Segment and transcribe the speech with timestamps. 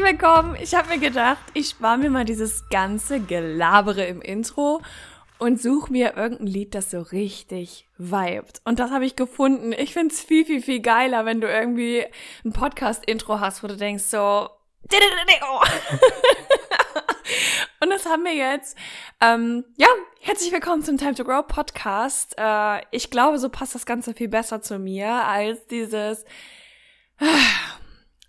[0.00, 0.56] Herzlich willkommen.
[0.62, 4.80] Ich habe mir gedacht, ich spare mir mal dieses ganze Gelabere im Intro
[5.38, 8.62] und suche mir irgendein Lied, das so richtig vibet.
[8.64, 9.72] Und das habe ich gefunden.
[9.72, 12.06] Ich finde es viel, viel, viel geiler, wenn du irgendwie
[12.46, 14.48] ein Podcast-Intro hast, wo du denkst so...
[17.80, 18.78] Und das haben wir jetzt.
[19.20, 19.88] Ähm, ja,
[20.20, 22.36] herzlich willkommen zum Time to Grow Podcast.
[22.38, 26.24] Äh, ich glaube, so passt das Ganze viel besser zu mir als dieses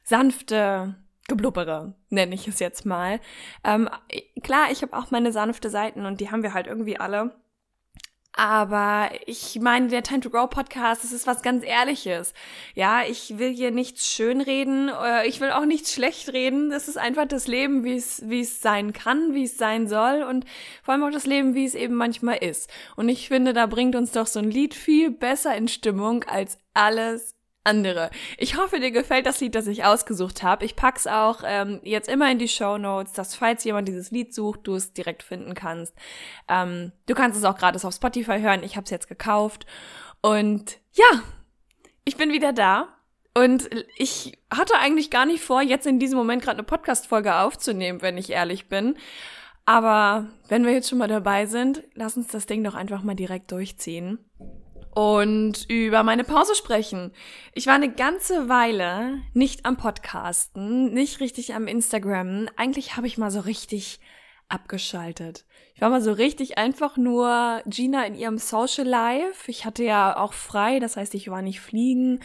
[0.04, 0.95] sanfte
[1.27, 3.19] Geblubbere, nenne ich es jetzt mal.
[3.64, 3.89] Ähm,
[4.44, 7.36] klar, ich habe auch meine sanfte Seiten und die haben wir halt irgendwie alle.
[8.33, 12.33] Aber ich meine, der Time to Grow Podcast, das ist was ganz Ehrliches.
[12.75, 16.69] Ja, ich will hier nichts schönreden, äh, ich will auch nichts schlecht reden.
[16.69, 20.23] Das ist einfach das Leben, wie es, wie es sein kann, wie es sein soll
[20.23, 20.45] und
[20.81, 22.69] vor allem auch das Leben, wie es eben manchmal ist.
[22.95, 26.58] Und ich finde, da bringt uns doch so ein Lied viel besser in Stimmung als
[26.73, 28.09] alles andere.
[28.38, 30.66] Ich hoffe, dir gefällt das Lied, das ich ausgesucht habe.
[30.66, 34.34] Ich pack's auch ähm, jetzt immer in die Show Notes, dass falls jemand dieses Lied
[34.34, 35.94] sucht, du es direkt finden kannst.
[36.48, 38.64] Ähm, du kannst es auch gratis auf Spotify hören.
[38.64, 39.66] Ich habe es jetzt gekauft
[40.22, 41.22] und ja,
[42.04, 42.88] ich bin wieder da.
[43.34, 48.02] Und ich hatte eigentlich gar nicht vor, jetzt in diesem Moment gerade eine Podcast-Folge aufzunehmen,
[48.02, 48.98] wenn ich ehrlich bin.
[49.66, 53.16] Aber wenn wir jetzt schon mal dabei sind, lass uns das Ding doch einfach mal
[53.16, 54.20] direkt durchziehen
[54.94, 57.11] und über meine Pause sprechen.
[57.53, 62.50] Ich war eine ganze Weile nicht am Podcasten, nicht richtig am Instagram.
[62.58, 63.99] Eigentlich habe ich mal so richtig
[64.49, 65.45] abgeschaltet.
[65.76, 69.49] Ich war mal so richtig einfach nur Gina in ihrem Social Life.
[69.49, 72.20] Ich hatte ja auch frei, das heißt, ich war nicht fliegen.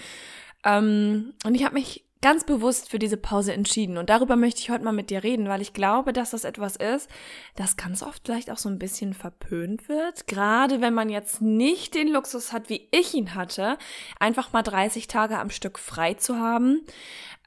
[0.65, 3.99] Ähm, und ich habe mich ganz bewusst für diese Pause entschieden.
[3.99, 6.75] Und darüber möchte ich heute mal mit dir reden, weil ich glaube, dass das etwas
[6.75, 7.09] ist,
[7.55, 10.27] das ganz oft vielleicht auch so ein bisschen verpönt wird.
[10.27, 13.79] Gerade wenn man jetzt nicht den Luxus hat, wie ich ihn hatte,
[14.19, 16.85] einfach mal 30 Tage am Stück frei zu haben.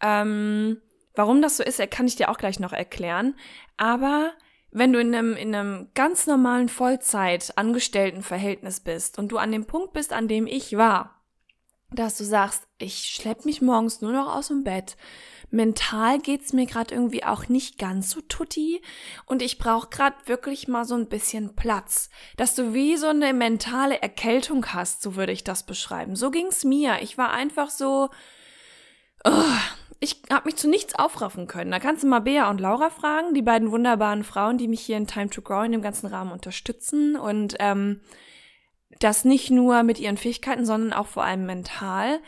[0.01, 0.78] Ähm,
[1.13, 3.35] warum das so ist, kann ich dir auch gleich noch erklären.
[3.75, 4.31] Aber
[4.72, 9.91] wenn du in einem, in einem ganz normalen Vollzeit-Angestelltenverhältnis bist und du an dem Punkt
[9.91, 11.19] bist, an dem ich war,
[11.91, 14.95] dass du sagst, ich schlepp mich morgens nur noch aus dem Bett.
[15.51, 18.81] Mental geht's mir gerade irgendwie auch nicht ganz so tutti
[19.25, 23.33] und ich brauche gerade wirklich mal so ein bisschen Platz, dass du wie so eine
[23.33, 26.16] mentale Erkältung hast, so würde ich das beschreiben.
[26.16, 27.01] So ging's mir.
[27.01, 28.09] Ich war einfach so
[29.25, 29.31] oh,
[30.00, 31.71] ich habe mich zu nichts aufraffen können.
[31.71, 34.97] Da kannst du mal Bea und Laura fragen, die beiden wunderbaren Frauen, die mich hier
[34.97, 38.00] in Time to Grow in dem ganzen Rahmen unterstützen und ähm,
[39.00, 42.19] das nicht nur mit ihren Fähigkeiten, sondern auch vor allem mental.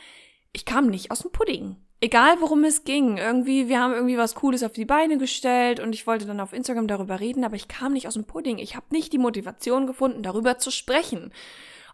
[0.54, 1.78] Ich kam nicht aus dem Pudding.
[2.04, 5.94] Egal worum es ging, irgendwie, wir haben irgendwie was Cooles auf die Beine gestellt und
[5.94, 8.58] ich wollte dann auf Instagram darüber reden, aber ich kam nicht aus dem Pudding.
[8.58, 11.32] Ich habe nicht die Motivation gefunden, darüber zu sprechen.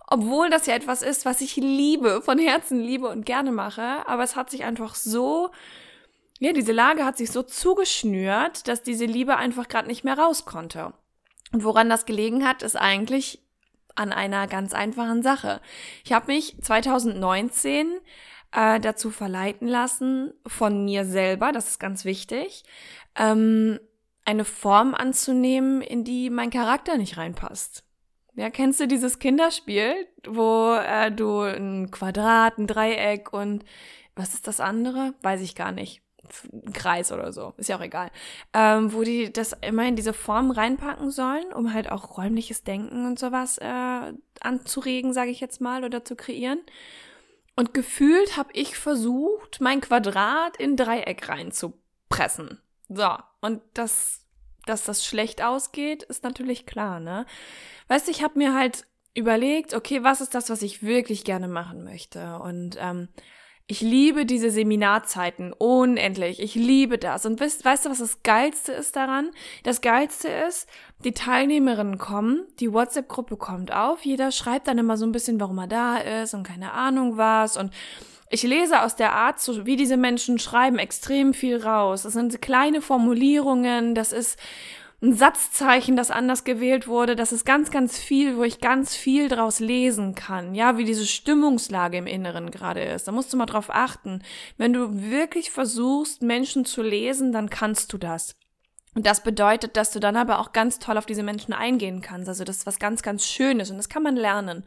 [0.09, 4.23] Obwohl das ja etwas ist, was ich liebe, von Herzen liebe und gerne mache, aber
[4.23, 5.49] es hat sich einfach so,
[6.39, 10.45] ja, diese Lage hat sich so zugeschnürt, dass diese Liebe einfach gerade nicht mehr raus
[10.45, 10.93] konnte.
[11.51, 13.41] Und woran das gelegen hat, ist eigentlich
[13.97, 15.61] an einer ganz einfachen Sache.
[16.05, 17.87] Ich habe mich 2019
[18.51, 22.63] äh, dazu verleiten lassen, von mir selber, das ist ganz wichtig,
[23.15, 23.79] ähm,
[24.25, 27.83] eine Form anzunehmen, in die mein Charakter nicht reinpasst.
[28.35, 33.65] Ja, kennst du dieses Kinderspiel, wo äh, du ein Quadrat, ein Dreieck und
[34.15, 35.15] was ist das andere?
[35.21, 36.01] Weiß ich gar nicht.
[36.73, 38.11] Kreis oder so, ist ja auch egal,
[38.53, 43.05] ähm, wo die das immer in diese Form reinpacken sollen, um halt auch räumliches Denken
[43.05, 46.59] und sowas äh, anzuregen, sage ich jetzt mal, oder zu kreieren.
[47.55, 52.61] Und gefühlt habe ich versucht, mein Quadrat in Dreieck reinzupressen.
[52.87, 53.09] So,
[53.41, 54.25] und das,
[54.65, 57.25] dass das schlecht ausgeht, ist natürlich klar, ne?
[57.87, 58.85] Weißt du, ich habe mir halt
[59.15, 62.37] überlegt, okay, was ist das, was ich wirklich gerne machen möchte?
[62.37, 63.09] Und ähm,
[63.69, 66.41] ich liebe diese Seminarzeiten unendlich.
[66.41, 67.25] Ich liebe das.
[67.25, 69.31] Und weißt, weißt du, was das Geilste ist daran?
[69.63, 70.69] Das Geilste ist,
[71.03, 75.57] die Teilnehmerinnen kommen, die WhatsApp-Gruppe kommt auf, jeder schreibt dann immer so ein bisschen, warum
[75.57, 77.57] er da ist und keine Ahnung was.
[77.57, 77.73] Und
[78.29, 82.03] ich lese aus der Art, wie diese Menschen schreiben, extrem viel raus.
[82.03, 84.39] Das sind kleine Formulierungen, das ist
[85.01, 87.15] ein Satzzeichen, das anders gewählt wurde.
[87.15, 90.55] Das ist ganz, ganz viel, wo ich ganz viel draus lesen kann.
[90.55, 93.07] Ja, wie diese Stimmungslage im Inneren gerade ist.
[93.07, 94.23] Da musst du mal drauf achten.
[94.57, 98.35] Wenn du wirklich versuchst, Menschen zu lesen, dann kannst du das.
[98.95, 102.27] Und das bedeutet, dass du dann aber auch ganz toll auf diese Menschen eingehen kannst.
[102.27, 104.63] Also das ist was ganz, ganz Schönes und das kann man lernen.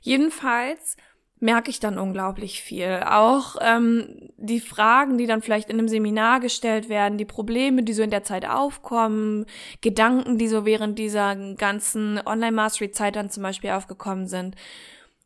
[0.00, 0.96] Jedenfalls
[1.42, 3.02] merke ich dann unglaublich viel.
[3.04, 7.92] Auch ähm, die Fragen, die dann vielleicht in einem Seminar gestellt werden, die Probleme, die
[7.92, 9.46] so in der Zeit aufkommen,
[9.80, 14.54] Gedanken, die so während dieser ganzen Online-Mastery-Zeit dann zum Beispiel aufgekommen sind.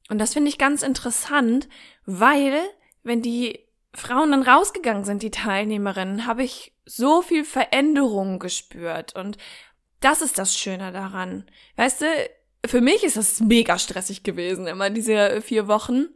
[0.09, 1.69] Und das finde ich ganz interessant,
[2.07, 2.61] weil
[3.03, 3.61] wenn die
[3.93, 9.15] Frauen dann rausgegangen sind, die Teilnehmerinnen, habe ich so viel Veränderung gespürt.
[9.15, 9.37] Und
[10.01, 11.45] das ist das Schöne daran.
[11.77, 12.07] Weißt du,
[12.65, 16.07] für mich ist das mega stressig gewesen, immer diese vier Wochen,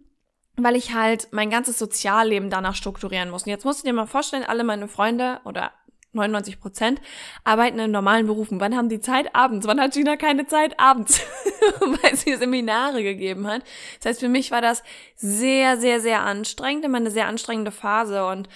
[0.57, 3.45] weil ich halt mein ganzes Sozialleben danach strukturieren muss.
[3.45, 5.73] Und jetzt musst du dir mal vorstellen, alle meine Freunde oder
[6.13, 7.01] 99 Prozent
[7.45, 8.61] arbeiten in normalen Berufen.
[8.61, 9.35] Wann haben die Zeit?
[9.35, 9.67] Abends.
[9.67, 10.79] Wann hat Gina keine Zeit?
[10.79, 11.21] Abends.
[11.81, 13.63] Weil sie Seminare gegeben hat.
[13.99, 14.83] Das heißt, für mich war das
[15.15, 18.27] sehr, sehr, sehr anstrengend, immer eine sehr anstrengende Phase.
[18.27, 18.49] Und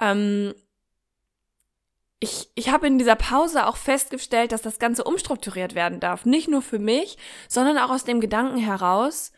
[0.00, 0.54] ähm,
[2.20, 6.24] ich, ich habe in dieser Pause auch festgestellt, dass das Ganze umstrukturiert werden darf.
[6.24, 7.18] Nicht nur für mich,
[7.48, 9.32] sondern auch aus dem Gedanken heraus,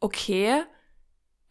[0.00, 0.62] okay,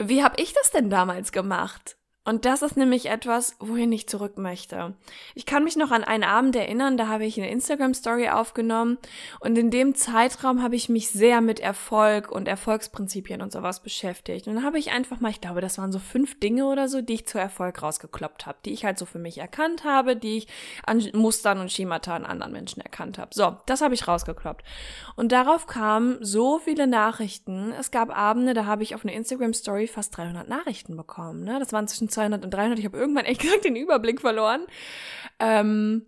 [0.01, 1.97] wie habe ich das denn damals gemacht?
[2.25, 4.93] Und das ist nämlich etwas, wohin ich zurück möchte.
[5.35, 8.97] Ich kann mich noch an einen Abend erinnern, da habe ich eine Instagram-Story aufgenommen
[9.41, 14.47] und in dem Zeitraum habe ich mich sehr mit Erfolg und Erfolgsprinzipien und sowas beschäftigt.
[14.47, 17.01] Und dann habe ich einfach mal, ich glaube, das waren so fünf Dinge oder so,
[17.01, 20.37] die ich zu Erfolg rausgekloppt habe, die ich halt so für mich erkannt habe, die
[20.37, 20.47] ich
[20.85, 23.31] an Mustern und Schemata an anderen Menschen erkannt habe.
[23.33, 24.63] So, das habe ich rausgekloppt.
[25.17, 27.73] Und darauf kamen so viele Nachrichten.
[27.77, 31.43] Es gab Abende, da habe ich auf eine Instagram-Story fast 300 Nachrichten bekommen.
[31.43, 31.59] Ne?
[31.59, 32.79] Das waren zwischen 200 und 300.
[32.79, 34.65] Ich habe irgendwann echt gesagt den Überblick verloren.
[35.39, 36.05] Ähm,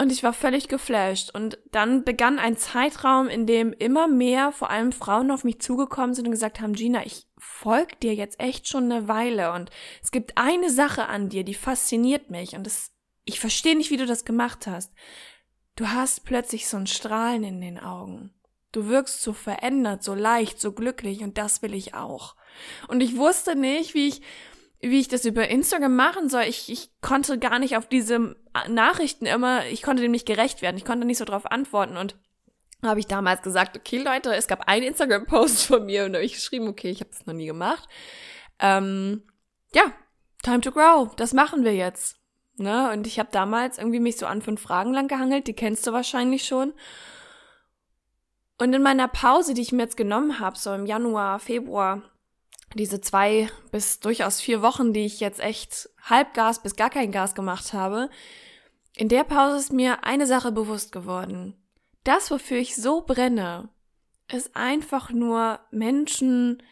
[0.00, 1.34] und ich war völlig geflasht.
[1.34, 6.14] Und dann begann ein Zeitraum, in dem immer mehr, vor allem Frauen auf mich zugekommen
[6.14, 9.52] sind und gesagt haben, Gina, ich folge dir jetzt echt schon eine Weile.
[9.52, 9.70] Und
[10.02, 12.54] es gibt eine Sache an dir, die fasziniert mich.
[12.54, 12.92] Und das,
[13.24, 14.92] ich verstehe nicht, wie du das gemacht hast.
[15.74, 18.32] Du hast plötzlich so ein Strahlen in den Augen.
[18.70, 22.36] Du wirkst so verändert, so leicht, so glücklich und das will ich auch.
[22.86, 24.22] Und ich wusste nicht, wie ich
[24.80, 26.42] wie ich das über Instagram machen soll.
[26.42, 28.36] Ich, ich konnte gar nicht auf diese
[28.68, 30.76] Nachrichten immer, ich konnte dem nicht gerecht werden.
[30.76, 32.16] Ich konnte nicht so drauf antworten und
[32.82, 36.26] habe ich damals gesagt, okay Leute, es gab einen Instagram-Post von mir und da habe
[36.26, 37.88] ich geschrieben, okay, ich habe das noch nie gemacht.
[38.60, 39.22] Ähm,
[39.74, 39.92] ja,
[40.42, 42.16] time to grow, das machen wir jetzt.
[42.56, 42.90] Ne?
[42.92, 45.92] Und ich habe damals irgendwie mich so an fünf Fragen lang gehangelt, die kennst du
[45.92, 46.72] wahrscheinlich schon.
[48.58, 52.02] Und in meiner Pause, die ich mir jetzt genommen habe, so im Januar, Februar,
[52.74, 57.34] diese zwei bis durchaus vier Wochen, die ich jetzt echt Halbgas bis gar kein Gas
[57.34, 58.10] gemacht habe,
[58.96, 61.54] in der Pause ist mir eine Sache bewusst geworden.
[62.04, 63.68] Das, wofür ich so brenne,
[64.30, 66.62] ist einfach nur Menschen,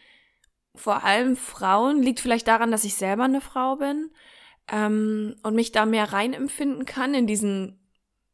[0.75, 4.11] vor allem Frauen, liegt vielleicht daran, dass ich selber eine Frau bin
[4.67, 7.79] ähm, und mich da mehr reinempfinden kann in diesen,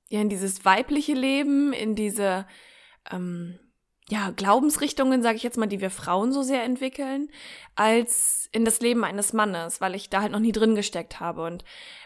[0.09, 2.45] ja, in dieses weibliche Leben, in diese
[3.11, 3.59] ähm,
[4.13, 7.29] ja, Glaubensrichtungen, sage ich jetzt mal, die wir Frauen so sehr entwickeln,
[7.73, 11.43] als in das Leben eines Mannes, weil ich da halt noch nie drin gesteckt habe.
[11.43, 11.65] Und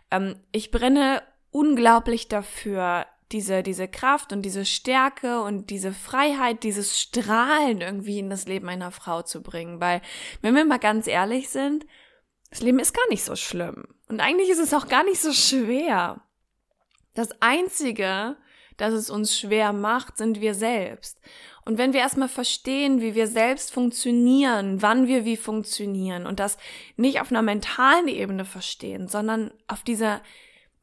[0.09, 1.21] ähm, ich brenne
[1.51, 8.29] unglaublich dafür, diese, diese Kraft und diese Stärke und diese Freiheit, dieses Strahlen irgendwie in
[8.29, 9.81] das Leben einer Frau zu bringen.
[9.81, 10.01] Weil,
[10.41, 11.85] wenn wir mal ganz ehrlich sind,
[12.49, 13.83] das Leben ist gar nicht so schlimm.
[14.07, 16.21] Und eigentlich ist es auch gar nicht so schwer.
[17.15, 18.37] Das Einzige,
[18.77, 21.19] das es uns schwer macht, sind wir selbst.
[21.67, 26.57] Und wenn wir erstmal verstehen, wie wir selbst funktionieren, wann wir wie funktionieren und das
[26.95, 30.21] nicht auf einer mentalen Ebene verstehen, sondern auf dieser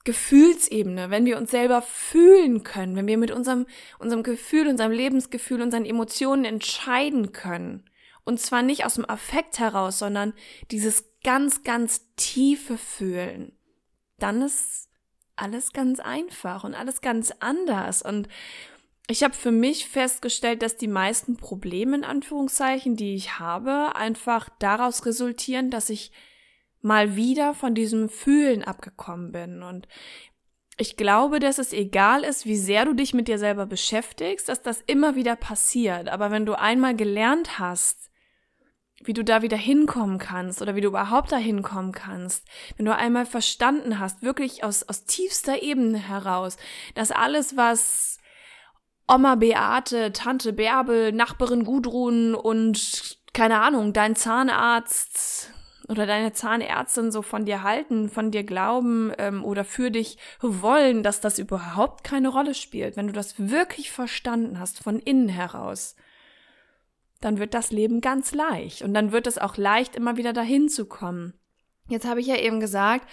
[0.04, 3.64] Gefühlsebene, wenn wir uns selber fühlen können, wenn wir mit unserem,
[3.98, 7.88] unserem Gefühl, unserem Lebensgefühl, unseren Emotionen entscheiden können.
[8.24, 10.34] Und zwar nicht aus dem Affekt heraus, sondern
[10.70, 13.52] dieses ganz, ganz tiefe Fühlen.
[14.18, 14.90] Dann ist
[15.34, 18.02] alles ganz einfach und alles ganz anders.
[18.02, 18.28] Und
[19.06, 24.49] ich habe für mich festgestellt, dass die meisten Probleme in Anführungszeichen, die ich habe, einfach
[24.58, 26.11] daraus resultieren, dass ich
[26.80, 29.62] mal wieder von diesem Fühlen abgekommen bin.
[29.62, 29.88] Und
[30.78, 34.62] ich glaube, dass es egal ist, wie sehr du dich mit dir selber beschäftigst, dass
[34.62, 36.08] das immer wieder passiert.
[36.08, 38.11] Aber wenn du einmal gelernt hast,
[39.02, 42.46] wie du da wieder hinkommen kannst oder wie du überhaupt da hinkommen kannst,
[42.76, 46.56] wenn du einmal verstanden hast, wirklich aus, aus tiefster Ebene heraus,
[46.94, 48.18] dass alles, was
[49.06, 55.54] Oma Beate, Tante Bärbel, Nachbarin Gudrun und keine Ahnung, dein Zahnarzt,
[55.88, 61.02] oder deine Zahnärztin so von dir halten, von dir glauben ähm, oder für dich wollen,
[61.02, 65.96] dass das überhaupt keine Rolle spielt, wenn du das wirklich verstanden hast von innen heraus,
[67.20, 70.68] dann wird das Leben ganz leicht und dann wird es auch leicht, immer wieder dahin
[70.68, 71.34] zu kommen.
[71.88, 73.06] Jetzt habe ich ja eben gesagt,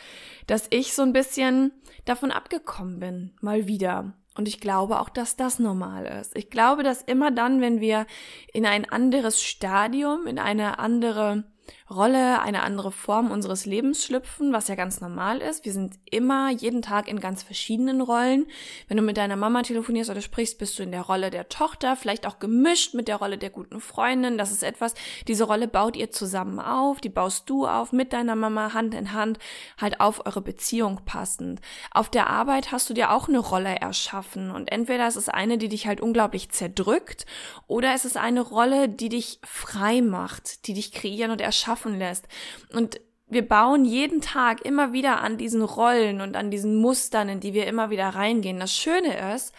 [0.48, 1.74] dass ich so ein bisschen
[2.05, 4.13] davon abgekommen bin, mal wieder.
[4.35, 6.35] Und ich glaube auch, dass das normal ist.
[6.38, 8.05] Ich glaube, dass immer dann, wenn wir
[8.53, 11.43] in ein anderes Stadium, in eine andere
[11.91, 15.65] Rolle, eine andere Form unseres Lebens schlüpfen, was ja ganz normal ist.
[15.65, 18.48] Wir sind immer jeden Tag in ganz verschiedenen Rollen.
[18.88, 21.98] Wenn du mit deiner Mama telefonierst oder sprichst, bist du in der Rolle der Tochter,
[21.98, 24.38] vielleicht auch gemischt mit der Rolle der guten Freundin.
[24.38, 24.93] Das ist etwas,
[25.27, 29.12] diese Rolle baut ihr zusammen auf, die baust du auf mit deiner Mama Hand in
[29.12, 29.38] Hand,
[29.79, 31.60] halt auf eure Beziehung passend.
[31.91, 35.57] Auf der Arbeit hast du dir auch eine Rolle erschaffen und entweder ist es eine,
[35.57, 37.25] die dich halt unglaublich zerdrückt
[37.67, 41.97] oder es ist eine Rolle, die dich frei macht, die dich kreieren und erschaffen schaffen
[41.97, 42.27] lässt.
[42.73, 47.39] Und wir bauen jeden Tag immer wieder an diesen Rollen und an diesen Mustern, in
[47.39, 48.59] die wir immer wieder reingehen.
[48.59, 49.53] Das Schöne ist,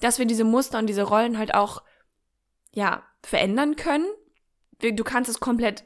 [0.00, 1.82] dass wir diese Muster und diese Rollen halt auch,
[2.72, 4.06] ja, verändern können.
[4.80, 5.84] Du kannst es komplett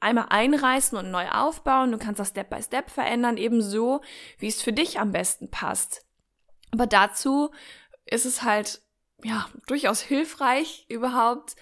[0.00, 1.90] einmal einreißen und neu aufbauen.
[1.90, 4.02] Du kannst das Step by Step verändern, ebenso
[4.38, 6.04] wie es für dich am besten passt.
[6.70, 7.50] Aber dazu
[8.04, 8.82] ist es halt,
[9.24, 11.56] ja, durchaus hilfreich, überhaupt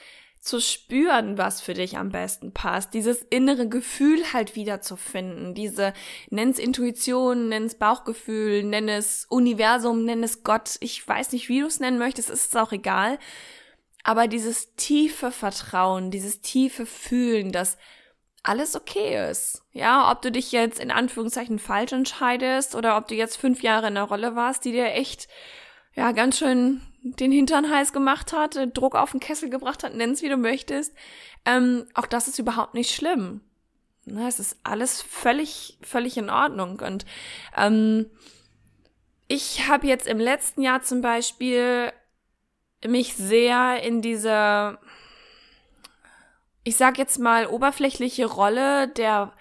[0.46, 5.54] zu spüren, was für dich am besten passt, dieses innere Gefühl halt wieder zu finden,
[5.54, 5.92] diese,
[6.30, 11.66] nenn's Intuition, nenn's Bauchgefühl, nenn es Universum, nenn es Gott, ich weiß nicht, wie du
[11.66, 13.18] es nennen möchtest, ist auch egal,
[14.04, 17.76] aber dieses tiefe Vertrauen, dieses tiefe Fühlen, dass
[18.44, 19.62] alles okay ist.
[19.72, 23.88] Ja, ob du dich jetzt in Anführungszeichen falsch entscheidest oder ob du jetzt fünf Jahre
[23.88, 25.26] in der Rolle warst, die dir echt,
[25.94, 26.82] ja, ganz schön
[27.14, 30.36] den Hintern heiß gemacht hat, äh, Druck auf den Kessel gebracht hat, nenn's wie du
[30.36, 30.94] möchtest.
[31.44, 33.40] Ähm, auch das ist überhaupt nicht schlimm.
[34.04, 36.80] Na, es ist alles völlig, völlig in Ordnung.
[36.80, 37.04] Und
[37.56, 38.10] ähm,
[39.28, 41.92] ich habe jetzt im letzten Jahr zum Beispiel
[42.86, 44.78] mich sehr in diese,
[46.62, 49.32] ich sag jetzt mal, oberflächliche Rolle der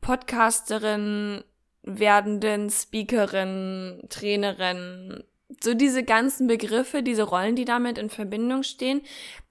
[0.00, 1.44] Podcasterin,
[1.82, 5.22] werdenden Speakerin, Trainerin,
[5.62, 9.02] so diese ganzen Begriffe, diese Rollen, die damit in Verbindung stehen,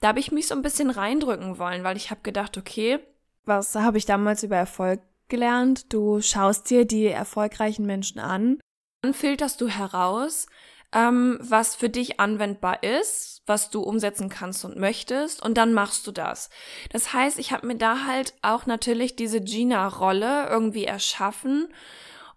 [0.02, 3.00] da habe ich mich so ein bisschen reindrücken wollen, weil ich habe gedacht, okay,
[3.46, 5.94] was habe ich damals über Erfolg gelernt?
[5.94, 8.60] Du schaust dir die erfolgreichen Menschen an,
[9.02, 10.48] dann filterst du heraus,
[10.92, 16.08] ähm, was für dich anwendbar ist, was du umsetzen kannst und möchtest, und dann machst
[16.08, 16.50] du das.
[16.92, 21.68] Das heißt, ich habe mir da halt auch natürlich diese Gina-Rolle irgendwie erschaffen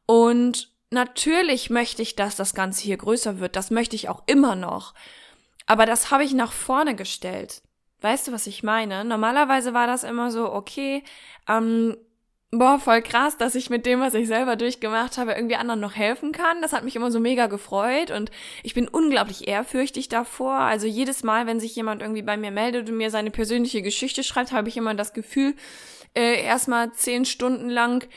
[0.07, 3.57] und Natürlich möchte ich, dass das Ganze hier größer wird.
[3.57, 4.95] Das möchte ich auch immer noch.
[5.67, 7.63] Aber das habe ich nach vorne gestellt.
[8.01, 9.05] Weißt du, was ich meine?
[9.05, 11.03] Normalerweise war das immer so, okay,
[11.49, 11.97] ähm,
[12.51, 15.95] boah, voll krass, dass ich mit dem, was ich selber durchgemacht habe, irgendwie anderen noch
[15.95, 16.63] helfen kann.
[16.63, 18.31] Das hat mich immer so mega gefreut und
[18.63, 20.55] ich bin unglaublich ehrfürchtig davor.
[20.55, 24.23] Also jedes Mal, wenn sich jemand irgendwie bei mir meldet und mir seine persönliche Geschichte
[24.23, 25.55] schreibt, habe ich immer das Gefühl,
[26.15, 28.09] äh, erstmal zehn Stunden lang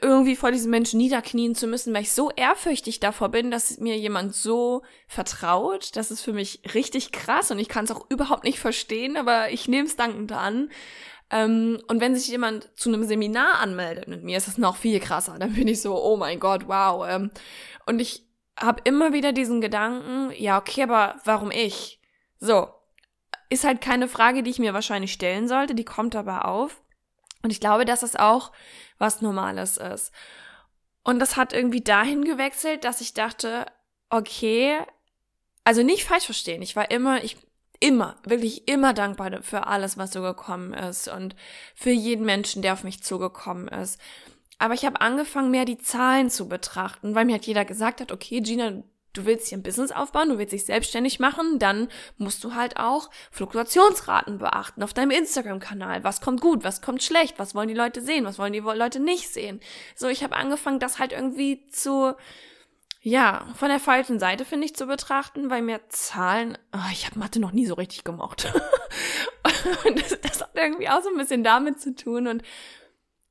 [0.00, 3.98] irgendwie vor diesem Menschen niederknien zu müssen, weil ich so ehrfürchtig davor bin, dass mir
[3.98, 5.96] jemand so vertraut.
[5.96, 9.50] Das ist für mich richtig krass und ich kann es auch überhaupt nicht verstehen, aber
[9.50, 10.70] ich nehme es dankend an.
[11.30, 15.00] Ähm, und wenn sich jemand zu einem Seminar anmeldet mit mir, ist das noch viel
[15.00, 15.38] krasser.
[15.38, 17.04] Dann bin ich so, oh mein Gott, wow.
[17.08, 17.30] Ähm,
[17.86, 18.24] und ich
[18.60, 22.00] habe immer wieder diesen Gedanken, ja, okay, aber warum ich?
[22.38, 22.68] So,
[23.48, 26.81] ist halt keine Frage, die ich mir wahrscheinlich stellen sollte, die kommt aber auf.
[27.42, 28.52] Und ich glaube, dass es auch
[28.98, 30.12] was Normales ist.
[31.04, 33.66] Und das hat irgendwie dahin gewechselt, dass ich dachte,
[34.10, 34.78] okay,
[35.64, 36.62] also nicht falsch verstehen.
[36.62, 37.36] Ich war immer, ich
[37.80, 41.34] immer, wirklich immer dankbar für alles, was so gekommen ist und
[41.74, 44.00] für jeden Menschen, der auf mich zugekommen ist.
[44.58, 48.12] Aber ich habe angefangen, mehr die Zahlen zu betrachten, weil mir halt jeder gesagt hat,
[48.12, 52.42] okay, Gina, du willst hier ein Business aufbauen, du willst dich selbstständig machen, dann musst
[52.44, 56.04] du halt auch Fluktuationsraten beachten auf deinem Instagram-Kanal.
[56.04, 59.00] Was kommt gut, was kommt schlecht, was wollen die Leute sehen, was wollen die Leute
[59.00, 59.60] nicht sehen.
[59.94, 62.14] So, ich habe angefangen, das halt irgendwie zu,
[63.00, 67.18] ja, von der falschen Seite, finde ich, zu betrachten, weil mir Zahlen, oh, ich habe
[67.18, 68.52] Mathe noch nie so richtig gemocht.
[69.84, 72.42] und das, das hat irgendwie auch so ein bisschen damit zu tun und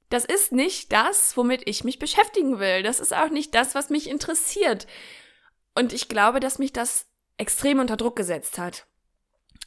[0.10, 2.84] das ist nicht das, womit ich mich beschäftigen will.
[2.84, 4.86] Das ist auch nicht das, was mich interessiert.
[5.76, 7.06] Und ich glaube, dass mich das
[7.38, 8.86] extrem unter Druck gesetzt hat.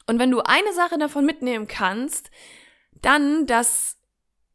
[0.06, 2.30] Und wenn du eine Sache davon mitnehmen kannst,
[2.92, 3.96] dann, dass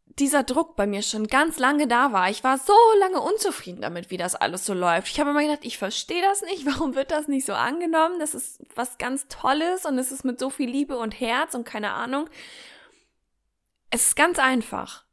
[0.06, 2.30] dieser Druck bei mir schon ganz lange da war.
[2.30, 5.08] Ich war so lange unzufrieden damit, wie das alles so läuft.
[5.08, 6.66] Ich habe immer gedacht, ich verstehe das nicht.
[6.68, 8.20] Warum wird das nicht so angenommen?
[8.20, 11.64] Das ist was ganz Tolles und es ist mit so viel Liebe und Herz und
[11.64, 12.30] keine Ahnung.
[13.90, 15.06] Es ist ganz einfach.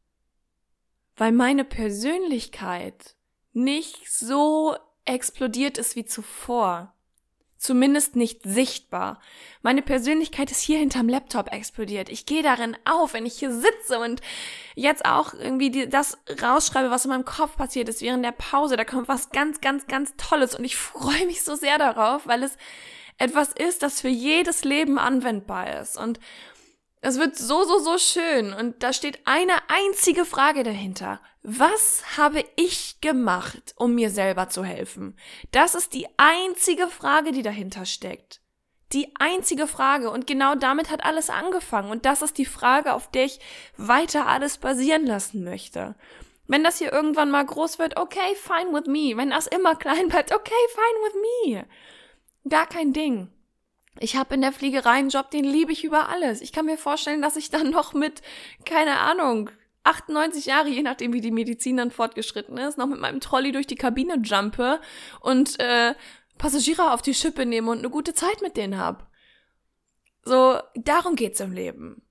[1.16, 3.16] weil meine Persönlichkeit
[3.52, 4.76] nicht so
[5.06, 6.92] explodiert ist wie zuvor.
[7.58, 9.18] Zumindest nicht sichtbar.
[9.62, 12.10] Meine Persönlichkeit ist hier hinterm Laptop explodiert.
[12.10, 14.20] Ich gehe darin auf, wenn ich hier sitze und
[14.74, 18.76] jetzt auch irgendwie die, das rausschreibe, was in meinem Kopf passiert ist während der Pause.
[18.76, 22.42] Da kommt was ganz, ganz, ganz Tolles und ich freue mich so sehr darauf, weil
[22.42, 22.58] es
[23.16, 25.96] etwas ist, das für jedes Leben anwendbar ist.
[25.96, 26.20] Und
[27.06, 28.52] es wird so, so, so schön.
[28.52, 31.20] Und da steht eine einzige Frage dahinter.
[31.44, 35.16] Was habe ich gemacht, um mir selber zu helfen?
[35.52, 38.40] Das ist die einzige Frage, die dahinter steckt.
[38.92, 40.10] Die einzige Frage.
[40.10, 41.92] Und genau damit hat alles angefangen.
[41.92, 43.38] Und das ist die Frage, auf der ich
[43.76, 45.94] weiter alles basieren lassen möchte.
[46.48, 49.16] Wenn das hier irgendwann mal groß wird, okay, fine with me.
[49.16, 51.66] Wenn das immer klein bleibt, okay, fine with me.
[52.48, 53.30] Gar kein Ding.
[53.98, 56.40] Ich habe in der Fliegerei einen Job, den liebe ich über alles.
[56.40, 58.22] Ich kann mir vorstellen, dass ich dann noch mit,
[58.64, 59.50] keine Ahnung,
[59.84, 63.66] 98 Jahre, je nachdem wie die Medizin dann fortgeschritten ist, noch mit meinem Trolley durch
[63.66, 64.80] die Kabine jumpe
[65.20, 65.94] und äh,
[66.38, 69.10] Passagiere auf die Schippe nehme und eine gute Zeit mit denen hab.
[70.24, 72.02] So, darum geht's im Leben.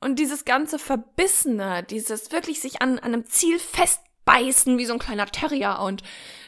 [0.00, 4.98] Und dieses ganze Verbissene, dieses wirklich sich an, an einem Ziel festbeißen wie so ein
[4.98, 6.02] kleiner Terrier und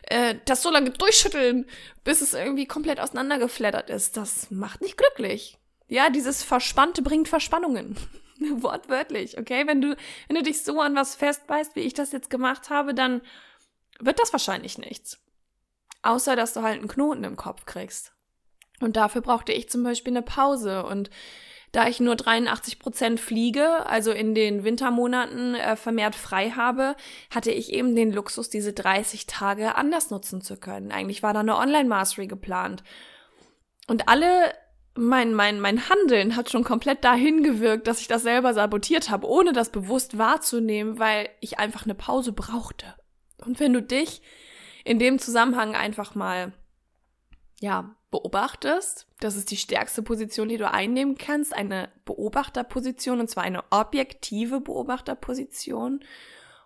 [0.07, 1.67] äh, das so lange durchschütteln,
[2.05, 5.59] bis es irgendwie komplett auseinandergeflattert ist, das macht nicht glücklich.
[5.89, 7.97] Ja, dieses Verspannte bringt Verspannungen.
[8.39, 9.67] Wortwörtlich, okay?
[9.67, 9.97] Wenn du,
[10.29, 13.23] wenn du dich so an was festbeißt, wie ich das jetzt gemacht habe, dann
[13.99, 15.19] wird das wahrscheinlich nichts.
[16.03, 18.13] Außer, dass du halt einen Knoten im Kopf kriegst.
[18.81, 21.11] Und dafür brauchte ich zum Beispiel eine Pause und
[21.77, 26.97] da ich nur 83 Prozent fliege, also in den Wintermonaten äh, vermehrt frei habe,
[27.31, 30.91] hatte ich eben den Luxus, diese 30 Tage anders nutzen zu können.
[30.91, 32.83] Eigentlich war da eine Online-Mastery geplant.
[33.89, 34.55] Und alle
[34.95, 39.29] mein, mein, mein Handeln hat schon komplett dahin gewirkt, dass ich das selber sabotiert habe,
[39.29, 42.95] ohne das bewusst wahrzunehmen, weil ich einfach eine Pause brauchte.
[43.45, 44.23] Und wenn du dich
[44.83, 46.55] in dem Zusammenhang einfach mal,
[47.61, 49.07] ja, beobachtest.
[49.21, 54.61] Das ist die stärkste Position, die du einnehmen kannst, eine Beobachterposition, und zwar eine objektive
[54.61, 56.05] Beobachterposition.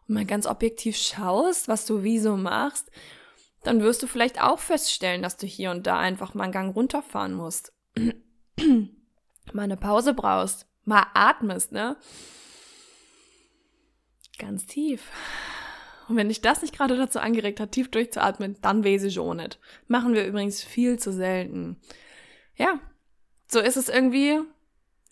[0.09, 2.91] Und mal ganz objektiv schaust, was du wieso machst,
[3.63, 6.75] dann wirst du vielleicht auch feststellen, dass du hier und da einfach mal einen Gang
[6.75, 7.73] runterfahren musst.
[9.53, 11.97] mal eine Pause brauchst, mal atmest, ne?
[14.39, 15.11] Ganz tief.
[16.11, 19.33] Und wenn dich das nicht gerade dazu angeregt hat, tief durchzuatmen, dann weiß ich auch
[19.33, 19.61] nicht.
[19.87, 21.77] Machen wir übrigens viel zu selten.
[22.57, 22.81] Ja,
[23.47, 24.41] so ist es irgendwie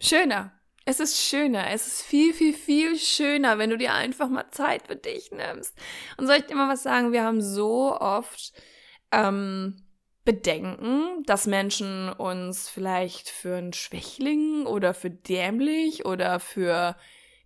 [0.00, 0.50] schöner.
[0.84, 1.70] Es ist schöner.
[1.70, 5.78] Es ist viel, viel, viel schöner, wenn du dir einfach mal Zeit für dich nimmst.
[6.16, 7.12] Und soll ich dir mal was sagen?
[7.12, 8.52] Wir haben so oft
[9.12, 9.76] ähm,
[10.24, 16.96] Bedenken, dass Menschen uns vielleicht für einen Schwächling oder für dämlich oder für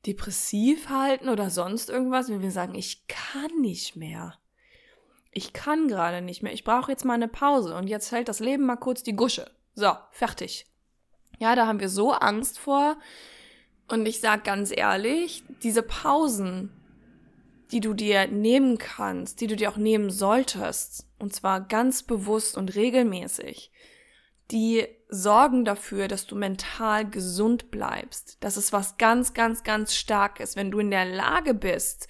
[0.07, 4.39] depressiv halten oder sonst irgendwas, wenn wir sagen, ich kann nicht mehr.
[5.31, 6.53] Ich kann gerade nicht mehr.
[6.53, 9.51] Ich brauche jetzt mal eine Pause und jetzt hält das Leben mal kurz die Gusche.
[9.75, 10.67] So, fertig.
[11.39, 12.97] Ja, da haben wir so Angst vor.
[13.89, 16.71] Und ich sag ganz ehrlich, diese Pausen,
[17.71, 22.57] die du dir nehmen kannst, die du dir auch nehmen solltest, und zwar ganz bewusst
[22.57, 23.71] und regelmäßig,
[24.51, 28.39] die sorgen dafür, dass du mental gesund bleibst.
[28.41, 32.09] Das ist was ganz, ganz, ganz Starkes, wenn du in der Lage bist,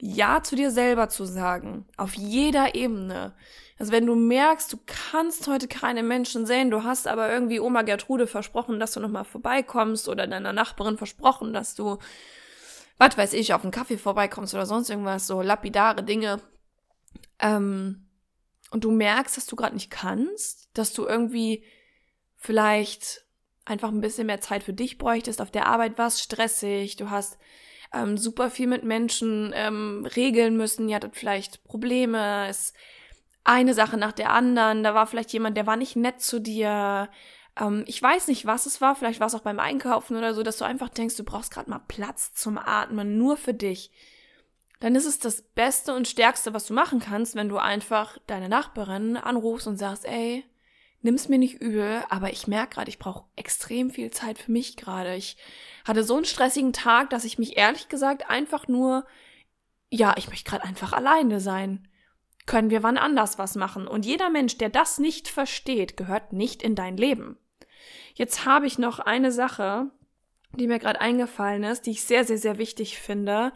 [0.00, 3.34] Ja zu dir selber zu sagen, auf jeder Ebene.
[3.78, 7.82] Also wenn du merkst, du kannst heute keine Menschen sehen, du hast aber irgendwie Oma
[7.82, 11.98] Gertrude versprochen, dass du nochmal vorbeikommst oder deiner Nachbarin versprochen, dass du,
[12.96, 16.40] was weiß ich, auf einen Kaffee vorbeikommst oder sonst irgendwas, so lapidare Dinge.
[17.38, 18.06] Ähm,
[18.70, 21.64] und du merkst, dass du gerade nicht kannst, dass du irgendwie
[22.44, 23.24] vielleicht
[23.64, 25.40] einfach ein bisschen mehr Zeit für dich bräuchtest.
[25.40, 27.38] Auf der Arbeit war es stressig, du hast
[27.94, 32.74] ähm, super viel mit Menschen ähm, regeln müssen, ihr hattet vielleicht Probleme, es
[33.44, 37.08] eine Sache nach der anderen, da war vielleicht jemand, der war nicht nett zu dir.
[37.58, 40.42] Ähm, ich weiß nicht, was es war, vielleicht war es auch beim Einkaufen oder so,
[40.42, 43.90] dass du einfach denkst, du brauchst gerade mal Platz zum Atmen, nur für dich.
[44.80, 48.50] Dann ist es das Beste und Stärkste, was du machen kannst, wenn du einfach deine
[48.50, 50.44] Nachbarin anrufst und sagst, ey,
[51.04, 54.76] nimm's mir nicht übel, aber ich merke gerade, ich brauche extrem viel Zeit für mich
[54.76, 55.14] gerade.
[55.14, 55.36] Ich
[55.84, 59.06] hatte so einen stressigen Tag, dass ich mich ehrlich gesagt einfach nur,
[59.90, 61.88] ja, ich möchte gerade einfach alleine sein.
[62.46, 63.86] Können wir wann anders was machen?
[63.86, 67.38] Und jeder Mensch, der das nicht versteht, gehört nicht in dein Leben.
[68.14, 69.90] Jetzt habe ich noch eine Sache,
[70.52, 73.52] die mir gerade eingefallen ist, die ich sehr, sehr, sehr wichtig finde.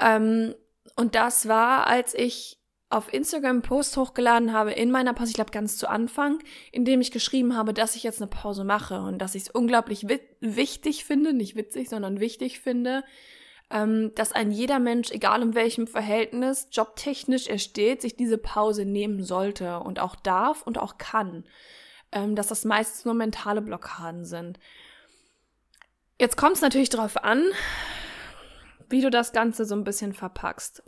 [0.00, 0.54] Ähm,
[0.96, 2.57] und das war, als ich
[2.90, 6.38] auf Instagram einen Post hochgeladen habe in meiner Pause, ich glaube ganz zu Anfang,
[6.72, 9.50] in dem ich geschrieben habe, dass ich jetzt eine Pause mache und dass ich es
[9.50, 10.06] unglaublich
[10.40, 13.04] wichtig finde, nicht witzig, sondern wichtig finde,
[13.70, 18.86] ähm, dass ein jeder Mensch, egal in welchem Verhältnis, jobtechnisch er steht, sich diese Pause
[18.86, 21.44] nehmen sollte und auch darf und auch kann.
[22.10, 24.58] Ähm, dass das meistens nur mentale Blockaden sind.
[26.18, 27.44] Jetzt kommt es natürlich darauf an,
[28.88, 30.82] wie du das Ganze so ein bisschen verpackst.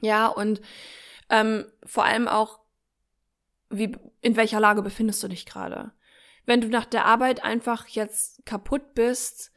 [0.00, 0.62] Ja, und
[1.30, 2.60] ähm, vor allem auch,
[3.70, 5.92] wie, in welcher Lage befindest du dich gerade?
[6.44, 9.52] Wenn du nach der Arbeit einfach jetzt kaputt bist,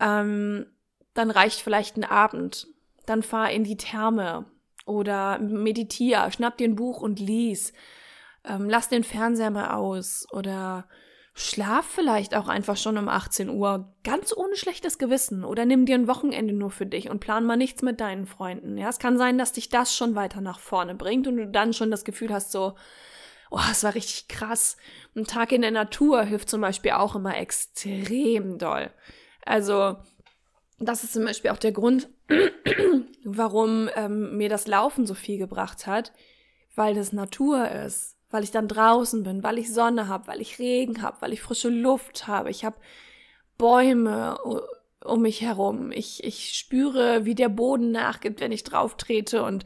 [0.00, 0.66] ähm,
[1.14, 2.66] dann reicht vielleicht ein Abend.
[3.06, 4.46] Dann fahr in die Therme
[4.84, 7.72] oder meditier, schnapp dir ein Buch und lies.
[8.44, 10.88] Ähm, lass den Fernseher mal aus oder
[11.34, 15.94] schlaf vielleicht auch einfach schon um 18 Uhr, ganz ohne schlechtes Gewissen oder nimm dir
[15.94, 18.76] ein Wochenende nur für dich und plan mal nichts mit deinen Freunden.
[18.76, 21.72] Ja, es kann sein, dass dich das schon weiter nach vorne bringt und du dann
[21.72, 22.74] schon das Gefühl hast, so,
[23.50, 24.76] oh, es war richtig krass.
[25.16, 28.90] Ein Tag in der Natur hilft zum Beispiel auch immer extrem doll.
[29.44, 29.96] Also,
[30.78, 32.10] das ist zum Beispiel auch der Grund,
[33.24, 36.12] warum ähm, mir das Laufen so viel gebracht hat,
[36.74, 40.58] weil das Natur ist, weil ich dann draußen bin, weil ich Sonne habe, weil ich
[40.58, 42.50] Regen habe, weil ich frische Luft habe.
[42.50, 42.76] Ich habe
[43.58, 44.38] Bäume
[45.04, 45.92] um mich herum.
[45.92, 49.42] Ich, ich spüre, wie der Boden nachgibt, wenn ich drauf trete.
[49.42, 49.64] Und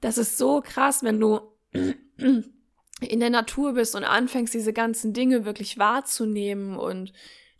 [0.00, 1.40] das ist so krass, wenn du
[1.72, 7.12] in der Natur bist und anfängst, diese ganzen Dinge wirklich wahrzunehmen und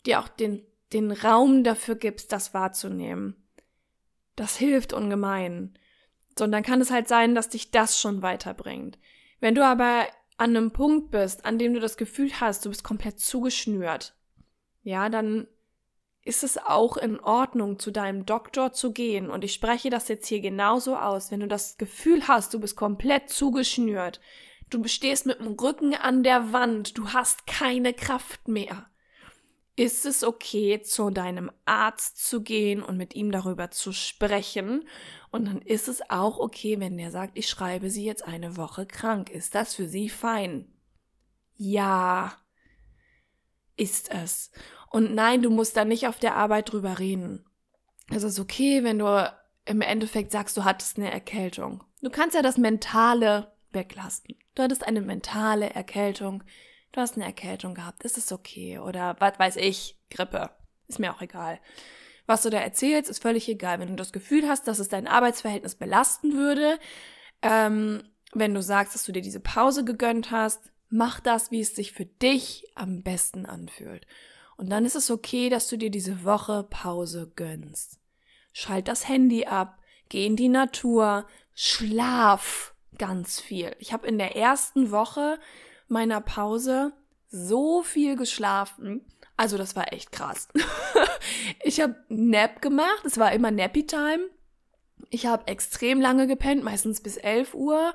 [0.04, 3.36] dir auch den den Raum dafür gibst, das wahrzunehmen.
[4.36, 5.78] Das hilft ungemein.
[6.38, 8.98] So, und dann kann es halt sein, dass dich das schon weiterbringt.
[9.40, 10.06] Wenn du aber
[10.38, 14.14] an einem Punkt bist, an dem du das Gefühl hast, du bist komplett zugeschnürt,
[14.82, 15.46] ja, dann
[16.26, 19.30] ist es auch in Ordnung, zu deinem Doktor zu gehen.
[19.30, 21.30] Und ich spreche das jetzt hier genauso aus.
[21.30, 24.20] Wenn du das Gefühl hast, du bist komplett zugeschnürt,
[24.68, 28.86] du stehst mit dem Rücken an der Wand, du hast keine Kraft mehr,
[29.76, 34.88] ist es okay, zu deinem Arzt zu gehen und mit ihm darüber zu sprechen.
[35.36, 38.86] Und dann ist es auch okay, wenn der sagt, ich schreibe sie jetzt eine Woche
[38.86, 39.30] krank.
[39.30, 40.72] Ist das für sie fein?
[41.56, 42.32] Ja,
[43.76, 44.50] ist es.
[44.90, 47.44] Und nein, du musst da nicht auf der Arbeit drüber reden.
[48.10, 49.32] Es ist okay, wenn du
[49.64, 51.84] im Endeffekt sagst, du hattest eine Erkältung.
[52.02, 54.36] Du kannst ja das Mentale weglassen.
[54.54, 56.42] Du hattest eine mentale Erkältung
[56.96, 58.78] du hast eine Erkältung gehabt, ist es okay.
[58.78, 60.50] Oder was weiß ich, Grippe.
[60.88, 61.60] Ist mir auch egal.
[62.26, 63.78] Was du da erzählst, ist völlig egal.
[63.78, 66.78] Wenn du das Gefühl hast, dass es dein Arbeitsverhältnis belasten würde,
[67.42, 71.74] ähm, wenn du sagst, dass du dir diese Pause gegönnt hast, mach das, wie es
[71.74, 74.06] sich für dich am besten anfühlt.
[74.56, 77.98] Und dann ist es okay, dass du dir diese Woche Pause gönnst.
[78.52, 83.76] Schalt das Handy ab, geh in die Natur, schlaf ganz viel.
[83.78, 85.38] Ich habe in der ersten Woche
[85.88, 86.92] meiner Pause
[87.28, 89.04] so viel geschlafen.
[89.36, 90.48] Also das war echt krass.
[91.62, 94.30] ich habe Nap gemacht, es war immer Nappy Time.
[95.10, 97.94] Ich habe extrem lange gepennt, meistens bis 11 Uhr.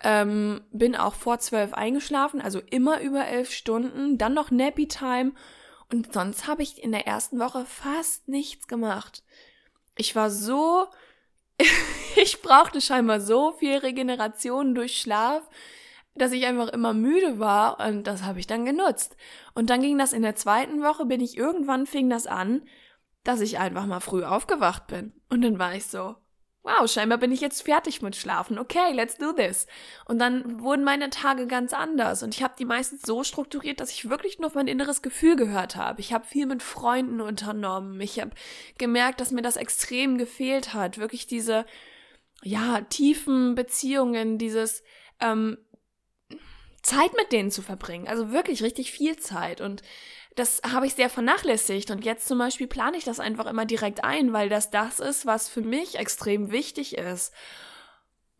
[0.00, 4.18] Ähm, bin auch vor 12 eingeschlafen, also immer über 11 Stunden.
[4.18, 5.32] Dann noch Nappy Time.
[5.90, 9.22] Und sonst habe ich in der ersten Woche fast nichts gemacht.
[9.96, 10.86] Ich war so,
[12.16, 15.42] ich brauchte scheinbar so viel Regeneration durch Schlaf,
[16.18, 19.16] dass ich einfach immer müde war und das habe ich dann genutzt.
[19.54, 22.62] Und dann ging das in der zweiten Woche, bin ich irgendwann fing das an,
[23.24, 25.12] dass ich einfach mal früh aufgewacht bin.
[25.28, 26.16] Und dann war ich so,
[26.66, 28.58] wow, scheinbar bin ich jetzt fertig mit Schlafen.
[28.58, 29.66] Okay, let's do this.
[30.04, 33.92] Und dann wurden meine Tage ganz anders und ich habe die meistens so strukturiert, dass
[33.92, 36.00] ich wirklich nur auf mein inneres Gefühl gehört habe.
[36.00, 38.00] Ich habe viel mit Freunden unternommen.
[38.00, 38.32] Ich habe
[38.78, 40.98] gemerkt, dass mir das extrem gefehlt hat.
[40.98, 41.66] Wirklich diese
[42.42, 44.82] ja tiefen Beziehungen, dieses
[45.20, 45.58] ähm,
[46.86, 48.08] Zeit mit denen zu verbringen.
[48.08, 49.60] Also wirklich richtig viel Zeit.
[49.60, 49.82] Und
[50.36, 51.90] das habe ich sehr vernachlässigt.
[51.90, 55.26] Und jetzt zum Beispiel plane ich das einfach immer direkt ein, weil das das ist,
[55.26, 57.32] was für mich extrem wichtig ist.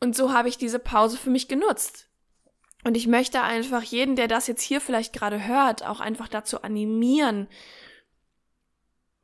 [0.01, 2.09] Und so habe ich diese Pause für mich genutzt.
[2.85, 6.63] Und ich möchte einfach jeden, der das jetzt hier vielleicht gerade hört, auch einfach dazu
[6.63, 7.49] animieren,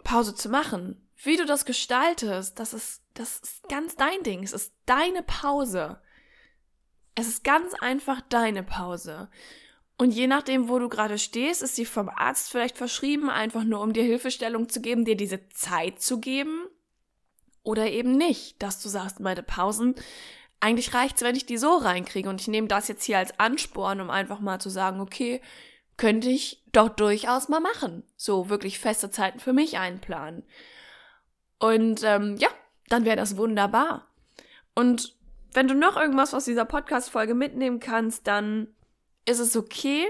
[0.03, 1.09] Pause zu machen.
[1.23, 4.43] Wie du das gestaltest, das ist, das ist ganz dein Ding.
[4.43, 6.02] Es ist deine Pause.
[7.15, 9.29] Es ist ganz einfach deine Pause.
[9.99, 13.81] Und je nachdem, wo du gerade stehst, ist sie vom Arzt vielleicht verschrieben, einfach nur
[13.81, 16.67] um dir Hilfestellung zu geben, dir diese Zeit zu geben.
[17.63, 19.95] Oder eben nicht, dass du sagst, meine Pausen,
[20.59, 22.29] eigentlich reicht's, wenn ich die so reinkriege.
[22.29, 25.41] Und ich nehme das jetzt hier als Ansporn, um einfach mal zu sagen, okay,
[25.97, 28.03] könnte ich doch durchaus mal machen.
[28.17, 30.43] So wirklich feste Zeiten für mich einplanen.
[31.59, 32.49] Und ähm, ja,
[32.89, 34.09] dann wäre das wunderbar.
[34.75, 35.15] Und
[35.53, 38.69] wenn du noch irgendwas aus dieser Podcast-Folge mitnehmen kannst, dann
[39.25, 40.07] ist es okay,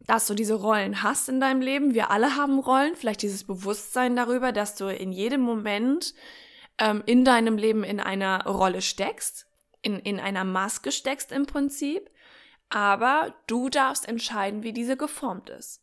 [0.00, 1.94] dass du diese Rollen hast in deinem Leben.
[1.94, 2.96] Wir alle haben Rollen.
[2.96, 6.14] Vielleicht dieses Bewusstsein darüber, dass du in jedem Moment
[6.78, 9.46] ähm, in deinem Leben in einer Rolle steckst,
[9.82, 12.10] in, in einer Maske steckst im Prinzip,
[12.68, 15.82] aber du darfst entscheiden, wie diese geformt ist.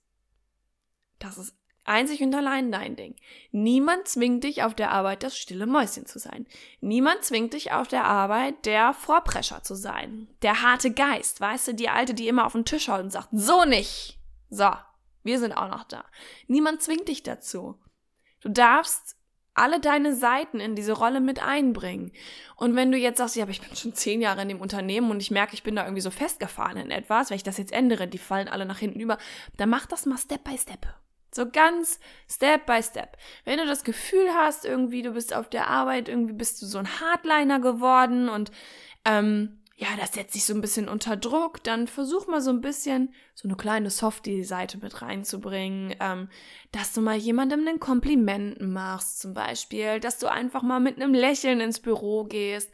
[1.20, 1.56] Das ist
[1.90, 3.16] einzig und allein dein Ding.
[3.52, 6.48] Niemand zwingt dich auf der Arbeit, das stille Mäuschen zu sein.
[6.80, 10.28] Niemand zwingt dich auf der Arbeit, der Vorprescher zu sein.
[10.42, 13.30] Der harte Geist, weißt du, die Alte, die immer auf den Tisch haut und sagt,
[13.32, 14.20] so nicht.
[14.50, 14.70] So,
[15.24, 16.06] wir sind auch noch da.
[16.48, 17.76] Niemand zwingt dich dazu.
[18.42, 19.18] Du darfst
[19.54, 22.12] alle deine Seiten in diese Rolle mit einbringen.
[22.56, 25.12] Und wenn du jetzt sagst, ja, aber ich bin schon zehn Jahre in dem Unternehmen
[25.12, 27.74] und ich merke, ich bin da irgendwie so festgefahren in etwas, wenn ich das jetzt
[27.74, 29.18] ändere, die fallen alle nach hinten über,
[29.58, 30.88] dann mach das mal Step by Step.
[31.40, 33.16] So ganz Step by Step.
[33.46, 36.78] Wenn du das Gefühl hast, irgendwie du bist auf der Arbeit, irgendwie bist du so
[36.80, 38.52] ein Hardliner geworden und
[39.06, 42.60] ähm, ja, das setzt sich so ein bisschen unter Druck, dann versuch mal so ein
[42.60, 46.28] bisschen so eine kleine Softie-Seite mit reinzubringen, ähm,
[46.74, 51.14] dass du mal jemandem einen Kompliment machst, zum Beispiel, dass du einfach mal mit einem
[51.14, 52.70] Lächeln ins Büro gehst.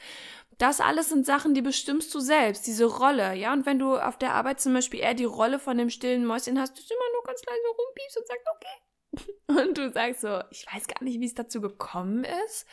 [0.58, 3.52] Das alles sind Sachen, die bestimmst du selbst, diese Rolle, ja.
[3.52, 6.60] Und wenn du auf der Arbeit zum Beispiel eher die Rolle von dem stillen Mäuschen
[6.60, 9.28] hast, du immer nur ganz leise rumpiepst und sagst, okay.
[9.68, 12.66] Und du sagst so, ich weiß gar nicht, wie es dazu gekommen ist.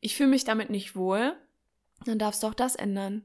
[0.00, 1.36] Ich fühle mich damit nicht wohl.
[2.04, 3.24] Dann darfst du auch das ändern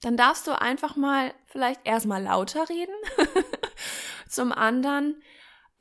[0.00, 2.94] dann darfst du einfach mal vielleicht erstmal lauter reden.
[4.28, 5.22] Zum anderen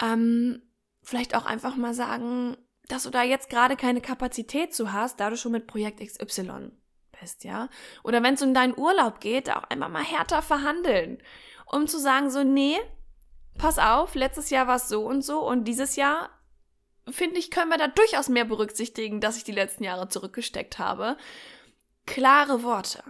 [0.01, 0.61] ähm,
[1.03, 5.29] vielleicht auch einfach mal sagen, dass du da jetzt gerade keine Kapazität zu hast, da
[5.29, 6.71] du schon mit Projekt XY
[7.19, 7.69] bist, ja.
[8.03, 11.17] Oder wenn es um deinen Urlaub geht, auch einfach mal härter verhandeln,
[11.65, 12.77] um zu sagen so, nee,
[13.57, 16.29] pass auf, letztes Jahr war es so und so und dieses Jahr
[17.09, 21.17] finde ich, können wir da durchaus mehr berücksichtigen, dass ich die letzten Jahre zurückgesteckt habe.
[22.05, 23.03] Klare Worte.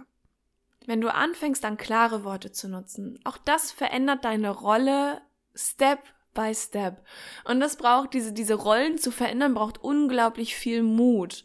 [0.86, 5.20] Wenn du anfängst, dann klare Worte zu nutzen, auch das verändert deine Rolle
[5.54, 6.00] Step
[6.34, 7.02] by Step.
[7.44, 11.44] Und das braucht, diese, diese Rollen zu verändern, braucht unglaublich viel Mut.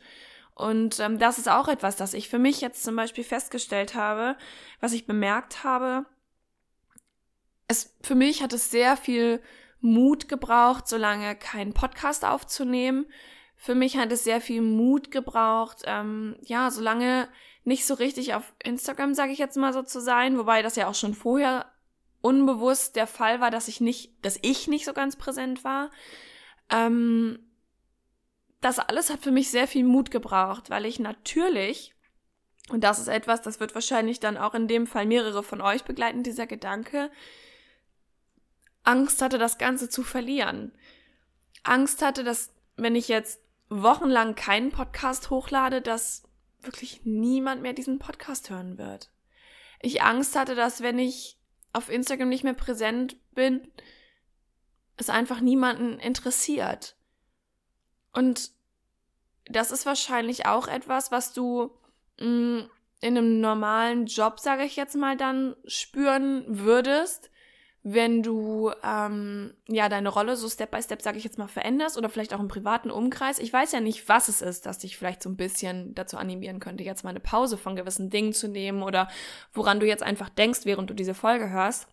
[0.62, 4.38] Und ähm, das ist auch etwas, das ich für mich jetzt zum Beispiel festgestellt habe,
[4.80, 6.06] was ich bemerkt habe.
[7.68, 9.42] Es, für mich hat es sehr viel
[9.80, 13.08] Mut gebraucht, so lange keinen Podcast aufzunehmen.
[13.56, 17.28] Für mich hat es sehr viel Mut gebraucht, ähm, ja, solange
[17.64, 20.88] nicht so richtig auf Instagram, sage ich jetzt mal so zu sein, wobei das ja
[20.88, 21.72] auch schon vorher
[22.22, 25.90] unbewusst der Fall war, dass ich nicht, dass ich nicht so ganz präsent war.
[26.70, 27.40] Ähm,
[28.62, 31.94] das alles hat für mich sehr viel Mut gebraucht, weil ich natürlich,
[32.70, 35.84] und das ist etwas, das wird wahrscheinlich dann auch in dem Fall mehrere von euch
[35.84, 37.12] begleiten, dieser Gedanke,
[38.84, 40.72] Angst hatte, das Ganze zu verlieren.
[41.64, 46.24] Angst hatte, dass wenn ich jetzt wochenlang keinen Podcast hochlade, dass
[46.62, 49.12] wirklich niemand mehr diesen Podcast hören wird.
[49.80, 51.40] Ich Angst hatte, dass wenn ich
[51.74, 53.68] auf Instagram nicht mehr präsent bin,
[54.98, 56.96] es einfach niemanden interessiert.
[58.14, 58.52] Und
[59.46, 61.72] das ist wahrscheinlich auch etwas, was du
[62.20, 62.70] mh, mm,
[63.02, 67.32] in einem normalen Job, sage ich jetzt mal, dann spüren würdest,
[67.84, 71.98] wenn du ähm, ja deine Rolle so Step by Step, sage ich jetzt mal, veränderst
[71.98, 73.40] oder vielleicht auch im privaten Umkreis.
[73.40, 76.60] Ich weiß ja nicht, was es ist, das dich vielleicht so ein bisschen dazu animieren
[76.60, 79.08] könnte, jetzt mal eine Pause von gewissen Dingen zu nehmen oder
[79.52, 81.88] woran du jetzt einfach denkst, während du diese Folge hörst.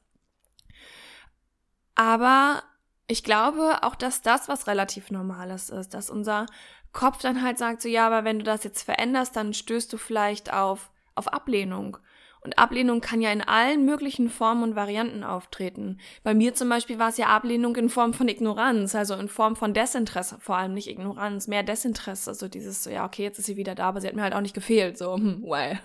[1.94, 2.62] Aber
[3.08, 6.46] ich glaube auch, dass das was relativ Normales ist, dass unser
[6.92, 9.96] Kopf dann halt sagt so, ja, aber wenn du das jetzt veränderst, dann stößt du
[9.96, 11.98] vielleicht auf, auf Ablehnung.
[12.40, 15.98] Und Ablehnung kann ja in allen möglichen Formen und Varianten auftreten.
[16.22, 19.56] Bei mir zum Beispiel war es ja Ablehnung in Form von Ignoranz, also in Form
[19.56, 22.30] von Desinteresse, vor allem nicht Ignoranz, mehr Desinteresse.
[22.30, 24.34] Also dieses so, ja, okay, jetzt ist sie wieder da, aber sie hat mir halt
[24.34, 24.98] auch nicht gefehlt.
[24.98, 25.80] So, hm, well.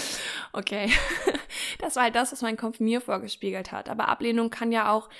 [0.52, 0.90] okay.
[1.80, 3.88] das war halt das, was mein Kopf mir vorgespiegelt hat.
[3.88, 5.10] Aber Ablehnung kann ja auch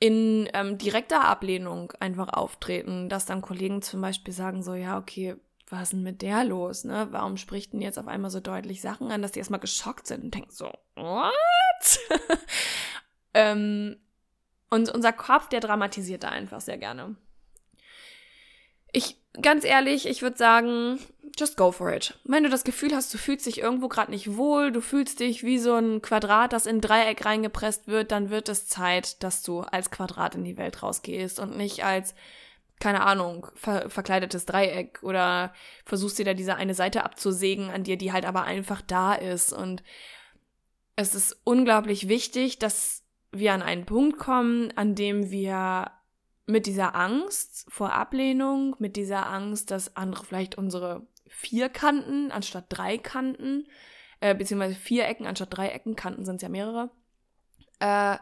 [0.00, 5.36] in ähm, direkter Ablehnung einfach auftreten, dass dann Kollegen zum Beispiel sagen so, ja, okay,
[5.70, 7.08] was ist denn mit der los, ne?
[7.10, 10.24] Warum spricht denn jetzt auf einmal so deutlich Sachen an, dass die erstmal geschockt sind
[10.24, 12.00] und denken so, what?
[13.34, 13.96] ähm,
[14.70, 17.16] und unser Kopf, der dramatisiert da einfach sehr gerne.
[18.92, 20.98] Ich, ganz ehrlich, ich würde sagen,
[21.38, 22.18] just go for it.
[22.24, 25.42] Wenn du das Gefühl hast, du fühlst dich irgendwo gerade nicht wohl, du fühlst dich
[25.44, 29.42] wie so ein Quadrat, das in ein Dreieck reingepresst wird, dann wird es Zeit, dass
[29.42, 32.14] du als Quadrat in die Welt rausgehst und nicht als
[32.80, 35.52] keine Ahnung, ver verkleidetes Dreieck oder
[35.84, 39.52] versuchst dir da diese eine Seite abzusägen an dir, die halt aber einfach da ist.
[39.52, 39.82] Und
[40.94, 45.90] es ist unglaublich wichtig, dass wir an einen Punkt kommen, an dem wir
[46.46, 52.66] mit dieser Angst vor Ablehnung, mit dieser Angst, dass andere vielleicht unsere vier Kanten anstatt
[52.68, 53.66] drei Kanten,
[54.20, 56.90] äh, beziehungsweise vier Ecken anstatt drei Ecken, Kanten sind es ja mehrere,
[57.80, 58.16] äh,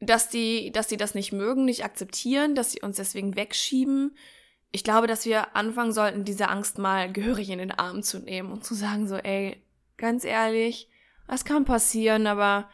[0.00, 4.16] dass die, dass die das nicht mögen, nicht akzeptieren, dass sie uns deswegen wegschieben.
[4.72, 8.52] ich glaube, dass wir anfangen sollten, diese Angst mal gehörig in den Arm zu nehmen
[8.52, 9.62] und zu sagen so, ey,
[9.96, 10.90] ganz ehrlich,
[11.26, 12.68] was kann passieren, aber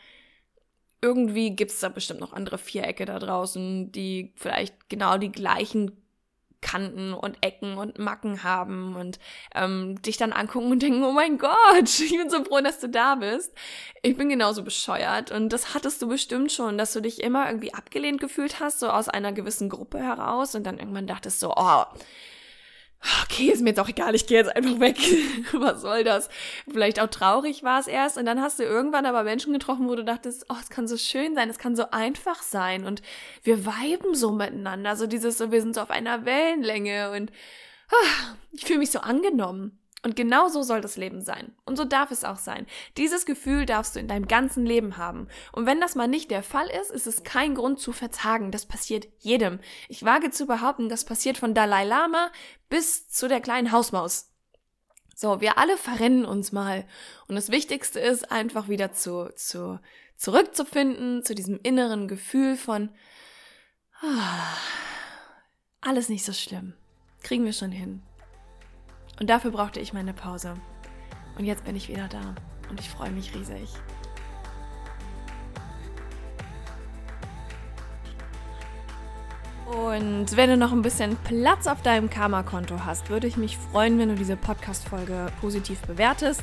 [1.00, 6.01] irgendwie gibt's da bestimmt noch andere Vierecke da draußen, die vielleicht genau die gleichen
[6.62, 9.18] Kanten und Ecken und Macken haben und
[9.54, 12.88] ähm, dich dann angucken und denken, oh mein Gott, ich bin so froh, dass du
[12.88, 13.52] da bist.
[14.00, 17.74] Ich bin genauso bescheuert und das hattest du bestimmt schon, dass du dich immer irgendwie
[17.74, 21.84] abgelehnt gefühlt hast, so aus einer gewissen Gruppe heraus und dann irgendwann dachtest so, oh,
[23.22, 24.96] okay, ist mir jetzt auch egal, ich gehe jetzt einfach weg.
[25.52, 26.28] Was soll das?
[26.70, 29.94] Vielleicht auch traurig war es erst und dann hast du irgendwann aber Menschen getroffen, wo
[29.94, 33.02] du dachtest, oh, es kann so schön sein, es kann so einfach sein und
[33.42, 37.32] wir weiben so miteinander, so dieses, so, wir sind so auf einer Wellenlänge und
[37.90, 39.81] ah, ich fühle mich so angenommen.
[40.04, 41.52] Und genau so soll das Leben sein.
[41.64, 42.66] Und so darf es auch sein.
[42.96, 45.28] Dieses Gefühl darfst du in deinem ganzen Leben haben.
[45.52, 48.50] Und wenn das mal nicht der Fall ist, ist es kein Grund zu verzagen.
[48.50, 49.60] Das passiert jedem.
[49.88, 52.32] Ich wage zu behaupten, das passiert von Dalai Lama
[52.68, 54.32] bis zu der kleinen Hausmaus.
[55.14, 56.84] So, wir alle verrennen uns mal.
[57.28, 59.78] Und das Wichtigste ist einfach wieder zu, zu,
[60.16, 62.90] zurückzufinden zu diesem inneren Gefühl von,
[64.00, 64.56] ah,
[65.80, 66.74] alles nicht so schlimm.
[67.22, 68.02] Kriegen wir schon hin.
[69.20, 70.54] Und dafür brauchte ich meine Pause.
[71.38, 72.34] Und jetzt bin ich wieder da
[72.68, 73.68] und ich freue mich riesig.
[79.66, 83.98] Und wenn du noch ein bisschen Platz auf deinem Karma-Konto hast, würde ich mich freuen,
[83.98, 86.42] wenn du diese Podcast-Folge positiv bewertest.